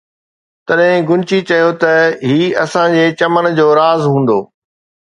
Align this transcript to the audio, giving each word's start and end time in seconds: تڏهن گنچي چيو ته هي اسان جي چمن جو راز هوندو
تڏهن 0.67 0.97
گنچي 1.09 1.39
چيو 1.49 1.71
ته 1.81 1.93
هي 2.27 2.41
اسان 2.63 2.89
جي 2.97 3.05
چمن 3.19 3.45
جو 3.57 3.67
راز 3.79 4.01
هوندو 4.11 4.39